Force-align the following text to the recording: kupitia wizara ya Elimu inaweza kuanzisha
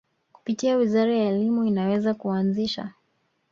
kupitia 0.31 0.75
wizara 0.77 1.15
ya 1.17 1.29
Elimu 1.29 1.63
inaweza 1.65 2.13
kuanzisha 2.13 2.93